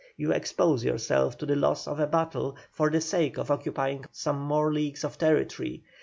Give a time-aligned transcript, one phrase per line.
[0.17, 4.39] You expose yourself to the loss of a battle for the sake of occupying some
[4.41, 5.83] more leagues of territory.